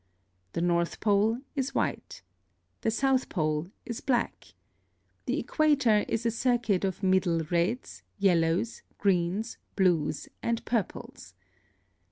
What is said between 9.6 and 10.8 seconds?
blues, and